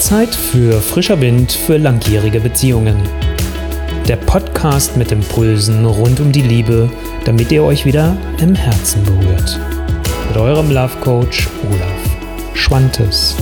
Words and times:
Zeit 0.00 0.34
für 0.34 0.80
frischer 0.80 1.20
Wind 1.20 1.52
für 1.52 1.76
langjährige 1.76 2.40
Beziehungen. 2.40 2.96
Der 4.08 4.16
Podcast 4.16 4.96
mit 4.96 5.12
Impulsen 5.12 5.84
rund 5.84 6.20
um 6.20 6.32
die 6.32 6.40
Liebe, 6.40 6.90
damit 7.26 7.52
ihr 7.52 7.62
euch 7.62 7.84
wieder 7.84 8.16
im 8.40 8.54
Herzen 8.54 9.04
berührt. 9.04 9.60
Mit 10.28 10.38
eurem 10.38 10.70
Love 10.70 10.96
Coach 11.02 11.48
Olaf 11.68 12.54
Schwantes. 12.54 13.36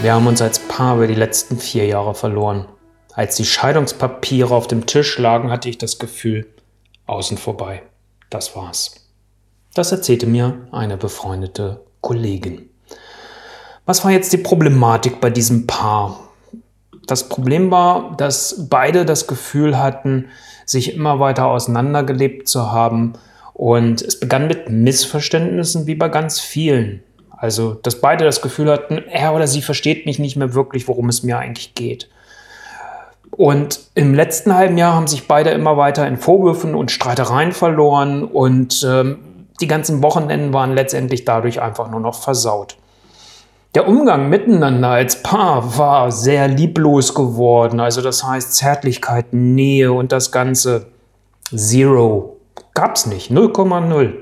Wir 0.00 0.14
haben 0.14 0.26
uns 0.26 0.40
als 0.40 0.58
Paar 0.58 0.96
über 0.96 1.06
die 1.06 1.14
letzten 1.14 1.58
vier 1.58 1.84
Jahre 1.84 2.14
verloren. 2.14 2.66
Als 3.12 3.36
die 3.36 3.44
Scheidungspapiere 3.44 4.54
auf 4.54 4.68
dem 4.68 4.86
Tisch 4.86 5.18
lagen, 5.18 5.50
hatte 5.50 5.68
ich 5.68 5.76
das 5.76 5.98
Gefühl, 5.98 6.46
außen 7.04 7.36
vorbei. 7.36 7.82
Das 8.30 8.56
war's. 8.56 9.06
Das 9.74 9.92
erzählte 9.92 10.26
mir 10.26 10.66
eine 10.72 10.96
befreundete 10.96 11.84
Kollegin. 12.00 12.70
Was 13.86 14.04
war 14.04 14.10
jetzt 14.10 14.32
die 14.32 14.38
Problematik 14.38 15.20
bei 15.20 15.30
diesem 15.30 15.68
Paar? 15.68 16.18
Das 17.06 17.28
Problem 17.28 17.70
war, 17.70 18.16
dass 18.16 18.66
beide 18.68 19.04
das 19.04 19.28
Gefühl 19.28 19.78
hatten, 19.78 20.26
sich 20.64 20.92
immer 20.92 21.20
weiter 21.20 21.46
auseinandergelebt 21.46 22.48
zu 22.48 22.72
haben. 22.72 23.12
Und 23.54 24.02
es 24.02 24.18
begann 24.18 24.48
mit 24.48 24.68
Missverständnissen 24.68 25.86
wie 25.86 25.94
bei 25.94 26.08
ganz 26.08 26.40
vielen. 26.40 27.04
Also, 27.30 27.74
dass 27.74 28.00
beide 28.00 28.24
das 28.24 28.42
Gefühl 28.42 28.72
hatten, 28.72 28.98
er 28.98 29.34
oder 29.34 29.46
sie 29.46 29.62
versteht 29.62 30.04
mich 30.04 30.18
nicht 30.18 30.34
mehr 30.34 30.52
wirklich, 30.52 30.88
worum 30.88 31.08
es 31.08 31.22
mir 31.22 31.38
eigentlich 31.38 31.74
geht. 31.74 32.08
Und 33.30 33.78
im 33.94 34.14
letzten 34.14 34.52
halben 34.56 34.78
Jahr 34.78 34.94
haben 34.94 35.06
sich 35.06 35.28
beide 35.28 35.50
immer 35.50 35.76
weiter 35.76 36.08
in 36.08 36.16
Vorwürfen 36.16 36.74
und 36.74 36.90
Streitereien 36.90 37.52
verloren 37.52 38.24
und 38.24 38.84
ähm, 38.88 39.18
die 39.60 39.68
ganzen 39.68 40.02
Wochenenden 40.02 40.52
waren 40.52 40.74
letztendlich 40.74 41.24
dadurch 41.24 41.60
einfach 41.60 41.88
nur 41.90 42.00
noch 42.00 42.20
versaut. 42.20 42.78
Der 43.76 43.86
Umgang 43.86 44.30
miteinander 44.30 44.88
als 44.88 45.22
Paar 45.22 45.76
war 45.76 46.10
sehr 46.10 46.48
lieblos 46.48 47.12
geworden. 47.12 47.78
Also 47.78 48.00
das 48.00 48.24
heißt 48.24 48.54
Zärtlichkeit, 48.54 49.34
Nähe 49.34 49.92
und 49.92 50.12
das 50.12 50.32
Ganze 50.32 50.86
Zero. 51.54 52.38
Gab 52.72 52.96
es 52.96 53.04
nicht, 53.04 53.30
0,0. 53.30 54.14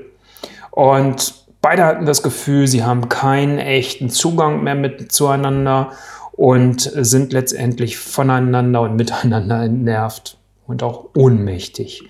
Und 0.71 1.35
beide 1.61 1.85
hatten 1.85 2.05
das 2.05 2.21
Gefühl, 2.21 2.67
sie 2.67 2.83
haben 2.83 3.07
keinen 3.07 3.57
echten 3.57 4.09
Zugang 4.09 4.61
mehr 4.61 4.75
mit 4.75 5.13
zueinander 5.13 5.93
und 6.33 6.81
sind 6.81 7.31
letztendlich 7.31 7.97
voneinander 7.97 8.81
und 8.81 8.97
miteinander 8.97 9.63
entnervt 9.63 10.37
und 10.67 10.83
auch 10.83 11.11
ohnmächtig. 11.15 12.03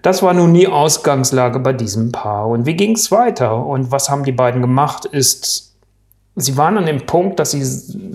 Das 0.00 0.22
war 0.22 0.32
nun 0.32 0.54
die 0.54 0.68
Ausgangslage 0.68 1.58
bei 1.58 1.74
diesem 1.74 2.10
Paar. 2.10 2.48
Und 2.48 2.64
wie 2.64 2.74
ging 2.74 2.92
es 2.92 3.10
weiter? 3.10 3.66
Und 3.66 3.90
was 3.90 4.08
haben 4.08 4.24
die 4.24 4.32
beiden 4.32 4.62
gemacht, 4.62 5.04
ist 5.04 5.73
sie 6.36 6.56
waren 6.56 6.78
an 6.78 6.86
dem 6.86 7.06
Punkt, 7.06 7.38
dass 7.38 7.52
sie 7.52 7.64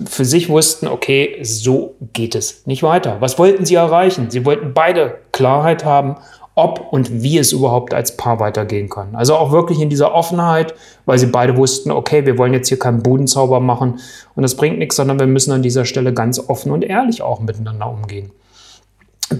für 0.08 0.24
sich 0.24 0.48
wussten, 0.48 0.86
okay, 0.88 1.38
so 1.42 1.94
geht 2.12 2.34
es 2.34 2.66
nicht 2.66 2.82
weiter. 2.82 3.16
Was 3.20 3.38
wollten 3.38 3.64
sie 3.64 3.76
erreichen? 3.76 4.30
Sie 4.30 4.44
wollten 4.44 4.74
beide 4.74 5.18
Klarheit 5.32 5.84
haben, 5.84 6.16
ob 6.54 6.92
und 6.92 7.22
wie 7.22 7.38
es 7.38 7.52
überhaupt 7.52 7.94
als 7.94 8.16
Paar 8.16 8.38
weitergehen 8.38 8.90
kann. 8.90 9.14
Also 9.14 9.34
auch 9.36 9.52
wirklich 9.52 9.80
in 9.80 9.88
dieser 9.88 10.12
Offenheit, 10.12 10.74
weil 11.06 11.18
sie 11.18 11.26
beide 11.26 11.56
wussten, 11.56 11.90
okay, 11.90 12.26
wir 12.26 12.36
wollen 12.36 12.52
jetzt 12.52 12.68
hier 12.68 12.78
keinen 12.78 13.02
Bodenzauber 13.02 13.60
machen 13.60 14.00
und 14.34 14.42
das 14.42 14.56
bringt 14.56 14.78
nichts, 14.78 14.96
sondern 14.96 15.18
wir 15.18 15.26
müssen 15.26 15.52
an 15.52 15.62
dieser 15.62 15.86
Stelle 15.86 16.12
ganz 16.12 16.38
offen 16.38 16.72
und 16.72 16.82
ehrlich 16.82 17.22
auch 17.22 17.40
miteinander 17.40 17.88
umgehen. 17.88 18.32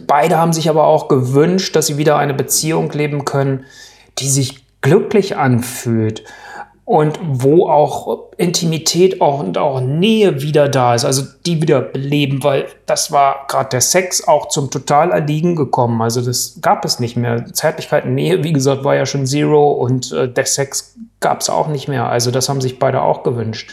Beide 0.06 0.38
haben 0.38 0.52
sich 0.52 0.70
aber 0.70 0.84
auch 0.86 1.08
gewünscht, 1.08 1.74
dass 1.74 1.88
sie 1.88 1.98
wieder 1.98 2.16
eine 2.16 2.32
Beziehung 2.32 2.90
leben 2.92 3.24
können, 3.24 3.64
die 4.18 4.28
sich 4.28 4.64
glücklich 4.80 5.36
anfühlt 5.36 6.24
und 6.90 7.20
wo 7.22 7.68
auch 7.68 8.32
Intimität 8.36 9.20
auch 9.20 9.38
und 9.38 9.56
auch 9.56 9.80
Nähe 9.80 10.42
wieder 10.42 10.68
da 10.68 10.96
ist, 10.96 11.04
also 11.04 11.22
die 11.46 11.62
wieder 11.62 11.82
beleben, 11.82 12.42
weil 12.42 12.66
das 12.86 13.12
war 13.12 13.46
gerade 13.46 13.68
der 13.68 13.80
Sex 13.80 14.26
auch 14.26 14.48
zum 14.48 14.72
total 14.72 15.12
Erliegen 15.12 15.54
gekommen. 15.54 16.02
Also 16.02 16.20
das 16.20 16.58
gab 16.60 16.84
es 16.84 16.98
nicht 16.98 17.16
mehr. 17.16 17.46
Zärtlichkeit 17.52 18.06
Nähe, 18.06 18.42
wie 18.42 18.52
gesagt, 18.52 18.82
war 18.82 18.96
ja 18.96 19.06
schon 19.06 19.24
Zero 19.24 19.70
und 19.70 20.10
äh, 20.10 20.28
der 20.28 20.46
Sex 20.46 20.96
gab 21.20 21.42
es 21.42 21.48
auch 21.48 21.68
nicht 21.68 21.86
mehr. 21.86 22.06
Also 22.06 22.32
das 22.32 22.48
haben 22.48 22.60
sich 22.60 22.80
beide 22.80 23.02
auch 23.02 23.22
gewünscht. 23.22 23.70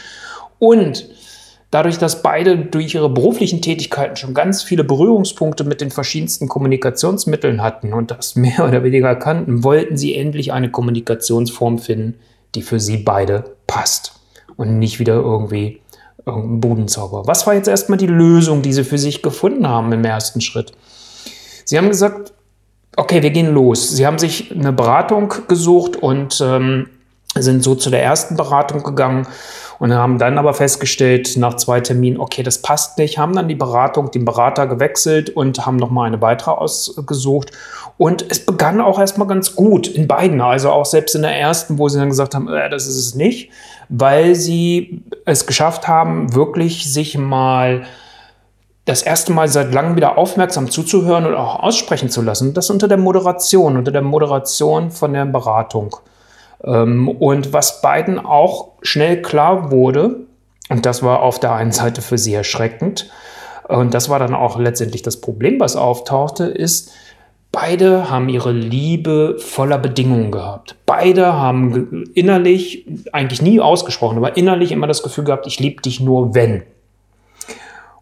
Und 0.59 1.09
dadurch, 1.71 1.97
dass 1.97 2.21
beide 2.21 2.55
durch 2.55 2.93
ihre 2.93 3.09
beruflichen 3.09 3.63
Tätigkeiten 3.63 4.15
schon 4.15 4.35
ganz 4.35 4.61
viele 4.61 4.83
Berührungspunkte 4.83 5.63
mit 5.63 5.81
den 5.81 5.89
verschiedensten 5.89 6.47
Kommunikationsmitteln 6.47 7.63
hatten 7.63 7.93
und 7.93 8.11
das 8.11 8.35
mehr 8.35 8.63
oder 8.63 8.83
weniger 8.83 9.15
kannten, 9.15 9.63
wollten 9.63 9.97
sie 9.97 10.13
endlich 10.13 10.53
eine 10.53 10.69
Kommunikationsform 10.69 11.79
finden, 11.79 12.19
die 12.57 12.63
für 12.63 12.79
sie 12.79 12.97
beide 12.97 13.55
passt 13.67 14.19
und 14.55 14.79
nicht 14.79 14.99
wieder 14.99 15.13
irgendwie 15.13 15.79
irgendein 16.25 16.59
Budenzauber. 16.59 17.27
Was 17.27 17.45
war 17.45 17.53
jetzt 17.53 17.67
erstmal 17.67 17.99
die 17.99 18.07
Lösung, 18.07 18.63
die 18.63 18.73
sie 18.73 18.83
für 18.83 18.97
sich 18.97 19.21
gefunden 19.21 19.67
haben 19.67 19.91
im 19.93 20.03
ersten 20.03 20.41
Schritt? 20.41 20.73
Sie 21.65 21.77
haben 21.77 21.87
gesagt, 21.87 22.33
okay, 22.95 23.21
wir 23.21 23.29
gehen 23.29 23.53
los. 23.53 23.91
Sie 23.91 24.07
haben 24.07 24.17
sich 24.17 24.51
eine 24.51 24.73
Beratung 24.73 25.31
gesucht 25.47 25.97
und 25.97 26.41
ähm, 26.41 26.89
sind 27.35 27.63
so 27.63 27.75
zu 27.75 27.89
der 27.89 28.03
ersten 28.03 28.35
Beratung 28.35 28.83
gegangen 28.83 29.27
und 29.79 29.93
haben 29.93 30.17
dann 30.17 30.37
aber 30.37 30.53
festgestellt, 30.53 31.37
nach 31.37 31.55
zwei 31.55 31.81
Terminen, 31.81 32.19
okay, 32.19 32.43
das 32.43 32.61
passt 32.61 32.97
nicht, 32.97 33.17
haben 33.17 33.35
dann 33.35 33.47
die 33.47 33.55
Beratung, 33.55 34.11
den 34.11 34.25
Berater 34.25 34.67
gewechselt 34.67 35.29
und 35.29 35.65
haben 35.65 35.77
nochmal 35.77 36.07
eine 36.07 36.21
weitere 36.21 36.51
ausgesucht. 36.51 37.51
Und 37.97 38.25
es 38.29 38.45
begann 38.45 38.81
auch 38.81 38.99
erstmal 38.99 39.27
ganz 39.27 39.55
gut 39.55 39.87
in 39.87 40.07
beiden, 40.07 40.41
also 40.41 40.71
auch 40.71 40.85
selbst 40.85 41.15
in 41.15 41.23
der 41.23 41.37
ersten, 41.37 41.77
wo 41.77 41.89
sie 41.89 41.99
dann 41.99 42.09
gesagt 42.09 42.35
haben, 42.35 42.47
äh, 42.47 42.69
das 42.69 42.87
ist 42.87 42.97
es 42.97 43.15
nicht, 43.15 43.51
weil 43.89 44.35
sie 44.35 45.03
es 45.25 45.45
geschafft 45.45 45.87
haben, 45.87 46.33
wirklich 46.33 46.91
sich 46.91 47.17
mal 47.17 47.83
das 48.85 49.01
erste 49.01 49.33
Mal 49.33 49.49
seit 49.49 49.73
langem 49.73 49.95
wieder 49.95 50.17
aufmerksam 50.17 50.71
zuzuhören 50.71 51.25
und 51.25 51.35
auch 51.35 51.61
aussprechen 51.61 52.09
zu 52.09 52.21
lassen. 52.21 52.53
Das 52.53 52.69
unter 52.69 52.87
der 52.87 52.97
Moderation, 52.97 53.77
unter 53.77 53.91
der 53.91 54.01
Moderation 54.01 54.91
von 54.91 55.13
der 55.13 55.25
Beratung. 55.25 55.97
Ähm, 56.63 57.07
und 57.09 57.53
was 57.53 57.81
beiden 57.81 58.19
auch 58.19 58.73
schnell 58.81 59.21
klar 59.21 59.71
wurde, 59.71 60.27
und 60.69 60.85
das 60.85 61.03
war 61.03 61.21
auf 61.21 61.39
der 61.39 61.53
einen 61.53 61.71
Seite 61.71 62.01
für 62.01 62.17
sie 62.17 62.33
erschreckend, 62.33 63.09
und 63.67 63.93
das 63.93 64.09
war 64.09 64.19
dann 64.19 64.33
auch 64.33 64.57
letztendlich 64.57 65.01
das 65.01 65.19
Problem, 65.19 65.59
was 65.59 65.75
auftauchte, 65.75 66.45
ist, 66.45 66.91
beide 67.51 68.09
haben 68.09 68.29
ihre 68.29 68.51
Liebe 68.51 69.37
voller 69.39 69.77
Bedingungen 69.77 70.31
gehabt. 70.31 70.75
Beide 70.85 71.33
haben 71.33 72.05
innerlich, 72.13 72.85
eigentlich 73.11 73.41
nie 73.41 73.59
ausgesprochen, 73.59 74.17
aber 74.17 74.37
innerlich 74.37 74.71
immer 74.71 74.87
das 74.87 75.03
Gefühl 75.03 75.25
gehabt, 75.25 75.47
ich 75.47 75.59
liebe 75.59 75.81
dich 75.81 75.99
nur 75.99 76.33
wenn. 76.33 76.63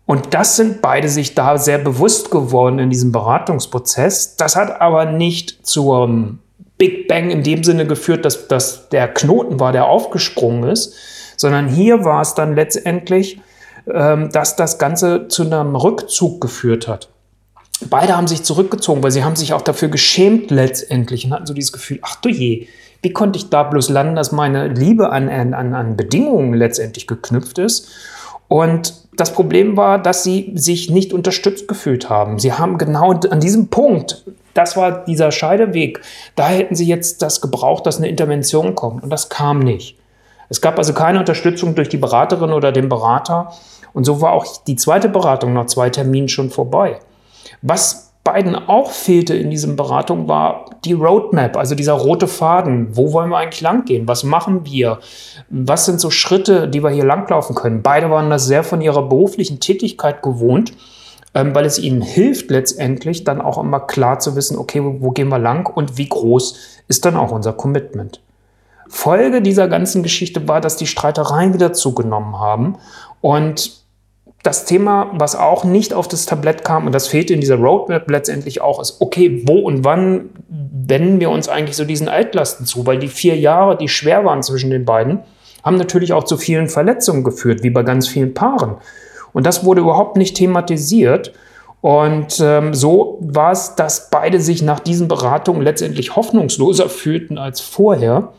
Und 0.06 0.36
das 0.36 0.56
sind 0.56 0.84
beide 0.84 1.10
sich 1.10 1.34
da 1.34 1.58
sehr 1.58 1.80
bewusst 1.80 2.30
geworden 2.30 2.78
in 2.78 2.92
diesem 2.92 3.12
Beratungsprozess. 3.12 4.38
Das 4.38 4.56
hat 4.56 4.82
aber 4.82 5.06
nicht 5.06 5.66
zur 5.66 6.38
Big 6.78 7.08
Bang 7.08 7.30
in 7.30 7.44
dem 7.44 7.64
Sinne 7.64 7.86
geführt, 7.88 8.26
dass 8.26 8.48
das 8.48 8.90
der 8.90 9.08
Knoten 9.08 9.60
war, 9.60 9.72
der 9.72 9.86
aufgesprungen 9.86 10.70
ist, 10.70 10.94
sondern 11.38 11.68
hier 11.68 12.04
war 12.04 12.22
es 12.22 12.34
dann 12.34 12.56
letztendlich, 12.56 13.40
ähm, 13.92 14.30
dass 14.32 14.56
das 14.56 14.78
Ganze 14.78 15.28
zu 15.28 15.44
einem 15.44 15.76
Rückzug 15.76 16.42
geführt 16.42 16.88
hat. 16.88 17.10
Beide 17.90 18.16
haben 18.16 18.28
sich 18.28 18.44
zurückgezogen, 18.44 19.04
weil 19.04 19.12
sie 19.12 19.24
haben 19.24 19.36
sich 19.36 19.54
auch 19.54 19.62
dafür 19.62 19.90
geschämt 19.90 20.50
letztendlich 20.50 21.26
und 21.26 21.34
hatten 21.34 21.46
so 21.46 21.54
dieses 21.54 21.74
Gefühl, 21.74 22.00
ach 22.02 22.16
du 22.16 22.30
je, 22.30 22.68
wie 23.02 23.12
konnte 23.12 23.38
ich 23.38 23.50
da 23.50 23.64
bloß 23.64 23.90
landen, 23.90 24.16
dass 24.16 24.32
meine 24.32 24.68
Liebe 24.70 25.12
an, 25.12 25.30
an, 25.30 25.54
an 25.54 25.98
Bedingungen 25.98 26.54
letztendlich 26.54 27.06
geknüpft 27.06 27.60
ist. 27.60 27.90
Und 28.48 28.94
das 29.16 29.34
Problem 29.34 29.78
war, 29.78 30.02
dass 30.02 30.24
sie 30.24 30.54
sich 30.56 30.90
nicht 30.90 31.14
unterstützt 31.14 31.68
gefühlt 31.68 32.10
haben. 32.10 32.40
Sie 32.40 32.54
haben 32.54 32.78
genau 32.78 33.12
an 33.12 33.40
diesem 33.40 33.68
Punkt 33.68 34.24
das 34.56 34.76
war 34.76 35.06
dieser 35.06 35.32
Scheideweg. 35.32 36.02
Da 36.36 36.48
hätten 36.48 36.76
sie 36.76 36.88
jetzt 36.88 37.22
das 37.22 37.42
gebraucht, 37.42 37.86
dass 37.86 37.98
eine 37.98 38.08
Intervention 38.08 38.74
kommt. 38.74 39.04
Und 39.04 39.12
das 39.12 39.30
kam 39.30 39.60
nicht. 39.60 40.00
Es 40.50 40.62
gab 40.62 40.78
also 40.80 40.94
keine 40.94 41.20
Unterstützung 41.20 41.76
durch 41.76 41.90
die 41.90 41.98
Beraterin 41.98 42.52
oder 42.52 42.72
den 42.72 42.90
Berater. 42.90 43.52
Und 43.94 44.06
so 44.06 44.22
war 44.22 44.32
auch 44.32 44.46
die 44.64 44.78
zweite 44.78 45.10
Beratung 45.10 45.54
nach 45.54 45.68
zwei 45.68 45.90
Terminen 45.90 46.30
schon 46.30 46.50
vorbei. 46.50 47.00
Was 47.62 48.14
beiden 48.24 48.56
auch 48.56 48.92
fehlte 48.92 49.36
in 49.36 49.52
diesem 49.52 49.76
Beratung 49.76 50.28
war 50.28 50.66
die 50.84 50.94
Roadmap, 50.94 51.56
also 51.58 51.76
dieser 51.76 51.94
rote 51.94 52.28
Faden. 52.28 52.98
Wo 52.98 53.14
wollen 53.14 53.30
wir 53.30 53.38
eigentlich 53.38 53.62
langgehen? 53.62 54.08
Was 54.08 54.24
machen 54.24 54.66
wir? 54.66 55.00
Was 55.50 55.86
sind 55.86 56.00
so 56.00 56.10
Schritte, 56.10 56.68
die 56.68 56.82
wir 56.82 56.90
hier 56.90 57.06
langlaufen 57.06 57.56
können? 57.56 57.84
Beide 57.84 58.10
waren 58.10 58.30
das 58.30 58.48
sehr 58.48 58.64
von 58.64 58.82
ihrer 58.82 59.04
beruflichen 59.04 59.60
Tätigkeit 59.60 60.24
gewohnt 60.24 60.74
weil 61.36 61.66
es 61.66 61.78
ihnen 61.78 62.02
hilft 62.02 62.50
letztendlich 62.50 63.26
dann 63.26 63.42
auch 63.42 63.58
immer 63.58 63.82
klar 63.82 64.20
zu 64.20 64.36
wissen, 64.36 64.58
okay, 64.58 64.82
wo, 64.82 65.12
gehen 65.12 65.28
wir 65.28 65.40
lang 65.40 65.68
und 65.68 65.98
wie 65.98 66.08
groß 66.08 66.58
ist 66.88 67.06
dann 67.06 67.18
auch 67.18 67.32
unser 67.32 67.54
Commitment. 67.54 68.22
Folge 68.88 69.42
dieser 69.42 69.68
ganzen 69.68 70.04
Geschichte 70.04 70.48
war, 70.48 70.62
dass 70.62 70.78
die 70.78 70.88
Streitereien 70.88 71.54
wieder 71.54 71.74
zugenommen 71.74 72.40
haben 72.40 72.78
und 73.22 73.84
das 74.44 74.66
Thema, 74.66 75.10
was 75.14 75.36
auch 75.36 75.64
nicht 75.64 75.94
auf 75.94 76.08
das 76.08 76.28
Tablett 76.28 76.64
kam, 76.64 76.86
und 76.86 76.94
das 76.94 77.08
fehlt 77.08 77.32
in 77.32 77.42
dieser 77.42 77.56
Roadmap 77.56 78.10
letztendlich 78.10 78.62
auch, 78.62 78.80
ist, 78.80 79.02
okay, 79.02 79.42
wo 79.48 79.60
und 79.60 79.84
wann 79.84 80.30
wenden 80.48 81.20
wir 81.20 81.32
uns 81.32 81.50
eigentlich 81.50 81.76
so 81.76 81.84
diesen 81.84 82.08
Altlasten 82.08 82.68
zu? 82.68 82.86
Weil 82.86 83.00
die 83.00 83.08
vier 83.08 83.38
Jahre, 83.38 83.76
die 83.76 83.88
schwer 83.88 84.24
waren 84.24 84.44
zwischen 84.44 84.70
den 84.70 84.86
beiden, 84.86 85.22
haben 85.64 85.78
natürlich 85.78 86.14
auch 86.14 86.26
zu 86.26 86.38
vielen 86.38 86.70
Verletzungen 86.70 87.24
geführt, 87.24 87.64
wie 87.64 87.72
bei 87.72 87.82
ganz 87.82 88.08
vielen 88.08 88.36
Paaren. 88.36 88.76
Und 89.36 89.46
das 89.46 89.66
wurde 89.66 89.82
überhaupt 89.82 90.16
nicht 90.16 90.38
thematisiert. 90.38 91.34
Und 91.82 92.40
ähm, 92.42 92.74
so 92.74 93.20
war 93.20 93.52
es, 93.52 93.76
dass 93.76 94.10
beide 94.10 94.40
sich 94.40 94.62
nach 94.62 94.80
diesen 94.80 95.10
Beratungen 95.10 95.62
letztendlich 95.62 96.16
hoffnungsloser 96.16 96.88
fühlten 96.88 97.38
als 97.38 97.60
vorher. 97.60 98.32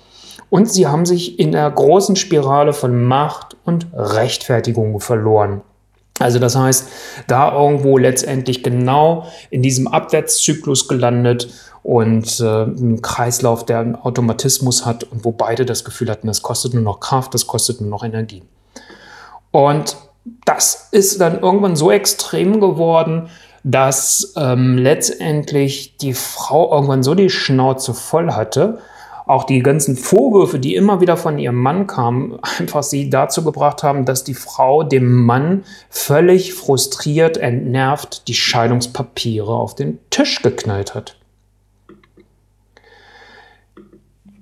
Und 0.49 0.73
sie 0.73 0.87
haben 0.87 1.05
sich 1.05 1.39
in 1.39 1.53
der 1.53 1.71
großen 1.71 2.17
Spirale 2.17 2.73
von 2.73 3.05
Macht 3.05 3.59
und 3.67 3.89
Rechtfertigung 3.93 4.99
verloren. 5.01 5.61
Also 6.19 6.39
das 6.39 6.57
heißt, 6.57 6.89
da 7.27 7.53
irgendwo 7.53 7.99
letztendlich 7.99 8.63
genau 8.63 9.27
in 9.51 9.61
diesem 9.61 9.89
Abwärtszyklus 9.89 10.89
gelandet 10.89 11.51
und 11.83 12.41
äh, 12.41 12.63
ein 12.63 13.03
Kreislauf, 13.03 13.67
der 13.67 13.81
einen 13.81 13.97
Automatismus 13.97 14.87
hat 14.87 15.05
und 15.05 15.27
wo 15.27 15.33
beide 15.33 15.67
das 15.67 15.85
Gefühl 15.85 16.11
hatten, 16.11 16.27
das 16.27 16.41
kostet 16.41 16.73
nur 16.73 16.83
noch 16.83 17.01
Kraft, 17.01 17.35
das 17.35 17.47
kostet 17.47 17.83
nur 17.83 17.91
noch 17.91 18.03
Energie. 18.03 18.43
Und 19.51 19.99
das 20.45 20.89
ist 20.93 21.21
dann 21.21 21.41
irgendwann 21.41 21.77
so 21.77 21.91
extrem 21.91 22.61
geworden, 22.61 23.29
dass 23.63 24.35
ähm, 24.37 24.79
letztendlich 24.79 25.97
die 25.97 26.15
Frau 26.15 26.73
irgendwann 26.73 27.03
so 27.03 27.15
die 27.15 27.31
Schnauze 27.31 27.95
voll 27.95 28.33
hatte, 28.33 28.79
auch 29.27 29.43
die 29.43 29.59
ganzen 29.59 29.97
Vorwürfe, 29.97 30.61
die 30.61 30.77
immer 30.77 31.01
wieder 31.01 31.17
von 31.17 31.39
ihrem 31.39 31.61
Mann 31.61 31.87
kamen, 31.87 32.39
einfach 32.59 32.83
sie 32.83 33.11
dazu 33.11 33.43
gebracht 33.43 33.83
haben, 33.83 34.05
dass 34.05 34.25
die 34.25 34.35
Frau 34.35 34.85
dem 34.85 35.25
Mann 35.25 35.65
völlig 35.91 36.55
frustriert, 36.55 37.37
entnervt 37.37 38.29
die 38.29 38.35
Scheidungspapiere 38.35 39.53
auf 39.53 39.75
den 39.75 39.99
Tisch 40.11 40.43
geknallt 40.43 40.95
hat. 40.95 41.17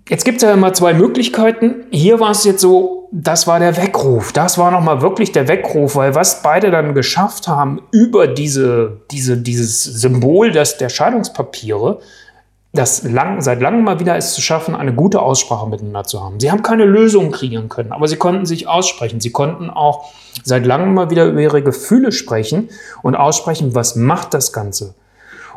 Jetzt 0.08 0.24
gibt 0.24 0.36
es 0.36 0.42
ja 0.42 0.52
immer 0.52 0.74
zwei 0.74 0.92
Möglichkeiten. 0.92 1.86
Hier 1.90 2.20
war 2.20 2.32
es 2.32 2.44
jetzt 2.44 2.60
so, 2.60 3.08
das 3.10 3.46
war 3.46 3.58
der 3.58 3.76
Weckruf. 3.78 4.32
Das 4.32 4.58
war 4.58 4.70
nochmal 4.70 5.00
wirklich 5.00 5.32
der 5.32 5.48
Weckruf, 5.48 5.96
weil 5.96 6.14
was 6.14 6.42
beide 6.42 6.70
dann 6.70 6.94
geschafft 6.94 7.48
haben 7.48 7.80
über 7.90 8.26
diese, 8.26 9.00
diese, 9.10 9.38
dieses 9.38 9.82
Symbol 9.82 10.50
des, 10.50 10.76
der 10.76 10.90
Scheidungspapiere, 10.90 12.00
das 12.74 13.04
lang, 13.04 13.40
seit 13.40 13.62
langem 13.62 13.84
mal 13.84 14.00
wieder 14.00 14.16
es 14.16 14.34
zu 14.34 14.42
schaffen, 14.42 14.74
eine 14.74 14.92
gute 14.92 15.22
Aussprache 15.22 15.68
miteinander 15.68 16.02
zu 16.04 16.22
haben. 16.22 16.40
Sie 16.40 16.50
haben 16.50 16.62
keine 16.62 16.84
Lösung 16.84 17.30
kreieren 17.30 17.68
können, 17.68 17.92
aber 17.92 18.08
sie 18.08 18.16
konnten 18.16 18.46
sich 18.46 18.66
aussprechen. 18.66 19.20
Sie 19.20 19.30
konnten 19.30 19.70
auch 19.70 20.12
seit 20.42 20.66
langem 20.66 20.92
mal 20.92 21.08
wieder 21.08 21.24
über 21.26 21.40
ihre 21.40 21.62
Gefühle 21.62 22.10
sprechen 22.10 22.68
und 23.02 23.14
aussprechen, 23.14 23.74
was 23.74 23.94
macht 23.94 24.34
das 24.34 24.52
Ganze. 24.52 24.94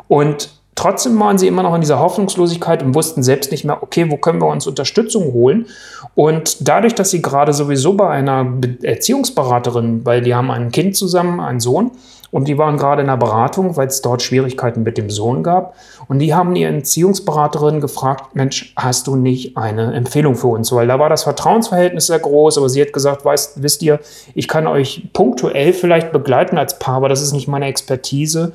Und 0.06 0.50
Trotzdem 0.78 1.18
waren 1.18 1.38
sie 1.38 1.48
immer 1.48 1.64
noch 1.64 1.74
in 1.74 1.80
dieser 1.80 1.98
Hoffnungslosigkeit 1.98 2.84
und 2.84 2.94
wussten 2.94 3.24
selbst 3.24 3.50
nicht 3.50 3.64
mehr, 3.64 3.82
okay, 3.82 4.08
wo 4.12 4.16
können 4.16 4.40
wir 4.40 4.46
uns 4.46 4.64
Unterstützung 4.64 5.32
holen? 5.32 5.66
Und 6.14 6.68
dadurch, 6.68 6.94
dass 6.94 7.10
sie 7.10 7.20
gerade 7.20 7.52
sowieso 7.52 7.94
bei 7.94 8.08
einer 8.10 8.46
Erziehungsberaterin, 8.84 10.06
weil 10.06 10.20
die 10.20 10.36
haben 10.36 10.52
ein 10.52 10.70
Kind 10.70 10.96
zusammen, 10.96 11.40
einen 11.40 11.58
Sohn, 11.58 11.90
und 12.30 12.46
die 12.46 12.58
waren 12.58 12.76
gerade 12.76 13.00
in 13.00 13.08
der 13.08 13.16
Beratung, 13.16 13.76
weil 13.76 13.88
es 13.88 14.02
dort 14.02 14.22
Schwierigkeiten 14.22 14.84
mit 14.84 14.98
dem 14.98 15.10
Sohn 15.10 15.42
gab. 15.42 15.74
Und 16.06 16.20
die 16.20 16.32
haben 16.32 16.54
die 16.54 16.62
Erziehungsberaterin 16.62 17.80
gefragt, 17.80 18.36
Mensch, 18.36 18.72
hast 18.76 19.08
du 19.08 19.16
nicht 19.16 19.56
eine 19.56 19.94
Empfehlung 19.94 20.36
für 20.36 20.48
uns? 20.48 20.70
Weil 20.70 20.86
da 20.86 21.00
war 21.00 21.08
das 21.08 21.24
Vertrauensverhältnis 21.24 22.06
sehr 22.06 22.20
groß, 22.20 22.56
aber 22.58 22.68
sie 22.68 22.82
hat 22.82 22.92
gesagt, 22.92 23.24
weißt, 23.24 23.64
wisst 23.64 23.82
ihr, 23.82 23.98
ich 24.36 24.46
kann 24.46 24.68
euch 24.68 25.08
punktuell 25.12 25.72
vielleicht 25.72 26.12
begleiten 26.12 26.56
als 26.56 26.78
Paar, 26.78 26.96
aber 26.96 27.08
das 27.08 27.20
ist 27.20 27.32
nicht 27.32 27.48
meine 27.48 27.66
Expertise. 27.66 28.52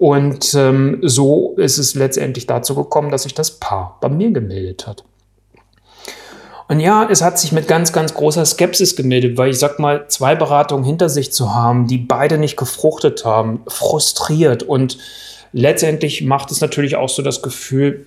Und 0.00 0.54
ähm, 0.54 1.00
so 1.02 1.52
ist 1.58 1.76
es 1.76 1.94
letztendlich 1.94 2.46
dazu 2.46 2.74
gekommen, 2.74 3.10
dass 3.10 3.24
sich 3.24 3.34
das 3.34 3.60
Paar 3.60 3.98
bei 4.00 4.08
mir 4.08 4.30
gemeldet 4.30 4.86
hat. 4.86 5.04
Und 6.68 6.80
ja, 6.80 7.06
es 7.10 7.20
hat 7.20 7.38
sich 7.38 7.52
mit 7.52 7.68
ganz, 7.68 7.92
ganz 7.92 8.14
großer 8.14 8.46
Skepsis 8.46 8.96
gemeldet, 8.96 9.36
weil 9.36 9.50
ich 9.50 9.58
sag 9.58 9.78
mal, 9.78 10.08
zwei 10.08 10.34
Beratungen 10.34 10.84
hinter 10.84 11.10
sich 11.10 11.34
zu 11.34 11.54
haben, 11.54 11.86
die 11.86 11.98
beide 11.98 12.38
nicht 12.38 12.56
gefruchtet 12.56 13.26
haben, 13.26 13.60
frustriert 13.68 14.62
und 14.62 14.96
letztendlich 15.52 16.22
macht 16.22 16.50
es 16.50 16.62
natürlich 16.62 16.96
auch 16.96 17.10
so 17.10 17.20
das 17.20 17.42
Gefühl, 17.42 18.06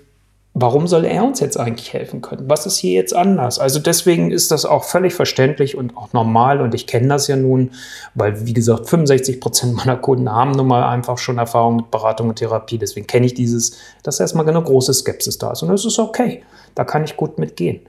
warum 0.54 0.88
soll 0.88 1.06
er 1.06 1.24
uns 1.24 1.40
jetzt 1.40 1.58
eigentlich 1.58 1.94
helfen 1.94 2.22
können? 2.22 2.48
Was 2.48 2.66
ist 2.66 2.78
hier 2.78 2.94
jetzt 2.94 3.16
anders? 3.16 3.58
Also 3.60 3.80
deswegen 3.80 4.32
ist 4.32 4.52
das 4.52 4.66
auch 4.66 4.84
völlig 4.84 5.14
verständlich 5.14 5.76
und 5.76 5.98
auch 5.98 6.14
normal 6.14 6.62
und 6.62 6.76
ich 6.76 6.86
kenne 6.86 7.08
das 7.08 7.28
ja 7.28 7.36
nun, 7.36 7.72
weil 8.14 8.46
wie 8.46 8.54
gesagt, 8.54 8.88
65 8.88 9.42
Prozent 9.42 9.76
meiner 9.76 9.98
Kunden 9.98 10.32
haben 10.32 10.52
nun 10.52 10.68
mal 10.68 10.88
einfach 10.88 11.18
schon 11.18 11.40
Erfahrung 11.40 11.78
mit 11.78 11.92
Beratung 11.92 12.30
und 12.30 12.36
Therapie. 12.36 12.78
Deswegen 12.78 13.08
kenne 13.08 13.26
ich 13.26 13.34
dieses, 13.34 13.78
dass 14.04 14.20
erstmal 14.20 14.48
eine 14.48 14.62
große 14.62 14.94
Skepsis 14.94 15.38
da 15.38 15.52
ist 15.52 15.64
und 15.64 15.70
das 15.70 15.86
ist 15.86 16.00
okay. 16.00 16.44
Da 16.76 16.84
kann 16.84 17.04
ich 17.04 17.18
gut 17.18 17.40
mitgehen. 17.40 17.82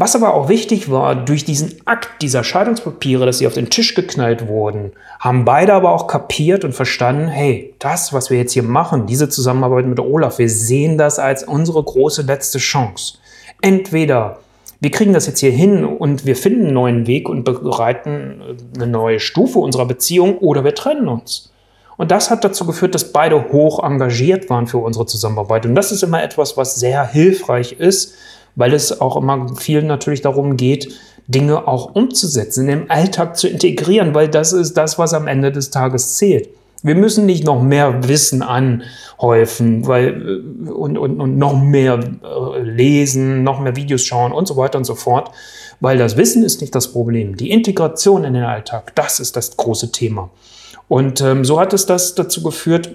Was 0.00 0.14
aber 0.14 0.32
auch 0.32 0.48
wichtig 0.48 0.92
war, 0.92 1.16
durch 1.16 1.44
diesen 1.44 1.74
Akt 1.84 2.22
dieser 2.22 2.44
Scheidungspapiere, 2.44 3.26
dass 3.26 3.38
sie 3.38 3.48
auf 3.48 3.54
den 3.54 3.68
Tisch 3.68 3.96
geknallt 3.96 4.46
wurden, 4.46 4.92
haben 5.18 5.44
beide 5.44 5.74
aber 5.74 5.90
auch 5.90 6.06
kapiert 6.06 6.64
und 6.64 6.72
verstanden, 6.72 7.26
hey, 7.26 7.74
das, 7.80 8.12
was 8.12 8.30
wir 8.30 8.38
jetzt 8.38 8.52
hier 8.52 8.62
machen, 8.62 9.06
diese 9.06 9.28
Zusammenarbeit 9.28 9.86
mit 9.86 9.98
Olaf, 9.98 10.38
wir 10.38 10.48
sehen 10.48 10.98
das 10.98 11.18
als 11.18 11.42
unsere 11.42 11.82
große 11.82 12.22
letzte 12.22 12.58
Chance. 12.58 13.14
Entweder 13.60 14.38
wir 14.78 14.92
kriegen 14.92 15.12
das 15.12 15.26
jetzt 15.26 15.40
hier 15.40 15.50
hin 15.50 15.84
und 15.84 16.24
wir 16.24 16.36
finden 16.36 16.66
einen 16.66 16.74
neuen 16.74 17.06
Weg 17.08 17.28
und 17.28 17.42
bereiten 17.42 18.40
eine 18.76 18.86
neue 18.86 19.18
Stufe 19.18 19.58
unserer 19.58 19.86
Beziehung 19.86 20.38
oder 20.38 20.62
wir 20.62 20.76
trennen 20.76 21.08
uns. 21.08 21.50
Und 21.96 22.12
das 22.12 22.30
hat 22.30 22.44
dazu 22.44 22.64
geführt, 22.64 22.94
dass 22.94 23.10
beide 23.10 23.50
hoch 23.50 23.82
engagiert 23.82 24.48
waren 24.48 24.68
für 24.68 24.78
unsere 24.78 25.06
Zusammenarbeit. 25.06 25.66
Und 25.66 25.74
das 25.74 25.90
ist 25.90 26.04
immer 26.04 26.22
etwas, 26.22 26.56
was 26.56 26.76
sehr 26.76 27.04
hilfreich 27.04 27.72
ist, 27.72 28.14
weil 28.58 28.74
es 28.74 29.00
auch 29.00 29.16
immer 29.16 29.54
viel 29.56 29.82
natürlich 29.82 30.20
darum 30.20 30.56
geht, 30.56 30.92
Dinge 31.28 31.68
auch 31.68 31.94
umzusetzen, 31.94 32.68
im 32.68 32.90
Alltag 32.90 33.36
zu 33.36 33.48
integrieren, 33.48 34.14
weil 34.14 34.28
das 34.28 34.52
ist 34.52 34.74
das, 34.76 34.98
was 34.98 35.14
am 35.14 35.28
Ende 35.28 35.52
des 35.52 35.70
Tages 35.70 36.16
zählt. 36.16 36.48
Wir 36.82 36.96
müssen 36.96 37.24
nicht 37.24 37.44
noch 37.44 37.62
mehr 37.62 38.08
Wissen 38.08 38.42
anhäufen 38.42 39.86
weil, 39.86 40.08
äh, 40.66 40.70
und, 40.70 40.98
und, 40.98 41.20
und 41.20 41.38
noch 41.38 41.60
mehr 41.60 42.00
äh, 42.00 42.60
lesen, 42.60 43.44
noch 43.44 43.60
mehr 43.60 43.76
Videos 43.76 44.02
schauen 44.02 44.32
und 44.32 44.48
so 44.48 44.56
weiter 44.56 44.78
und 44.78 44.84
so 44.84 44.96
fort, 44.96 45.30
weil 45.80 45.96
das 45.96 46.16
Wissen 46.16 46.42
ist 46.42 46.60
nicht 46.60 46.74
das 46.74 46.92
Problem. 46.92 47.36
Die 47.36 47.50
Integration 47.50 48.24
in 48.24 48.34
den 48.34 48.44
Alltag, 48.44 48.92
das 48.96 49.20
ist 49.20 49.36
das 49.36 49.56
große 49.56 49.92
Thema. 49.92 50.30
Und 50.88 51.20
ähm, 51.20 51.44
so 51.44 51.60
hat 51.60 51.72
es 51.72 51.86
das 51.86 52.14
dazu 52.16 52.42
geführt, 52.42 52.90